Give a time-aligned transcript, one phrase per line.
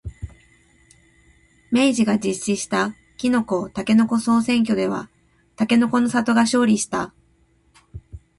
[1.69, 5.11] 明治が実施したきのこ、たけのこ総選挙では
[5.55, 7.13] たけのこの里が勝利した。